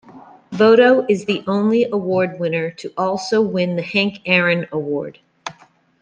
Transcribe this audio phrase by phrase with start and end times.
[0.51, 5.19] Votto is the only award winner to also win the Hank Aaron Award.